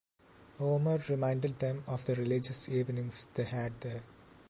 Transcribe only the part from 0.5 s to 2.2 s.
Omer reminded them of the